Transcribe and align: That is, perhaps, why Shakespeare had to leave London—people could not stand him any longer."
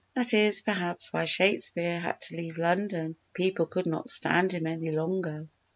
That 0.15 0.33
is, 0.33 0.63
perhaps, 0.63 1.13
why 1.13 1.25
Shakespeare 1.25 1.99
had 1.99 2.21
to 2.21 2.35
leave 2.35 2.57
London—people 2.57 3.67
could 3.67 3.85
not 3.85 4.09
stand 4.09 4.51
him 4.51 4.65
any 4.65 4.89
longer." 4.89 5.47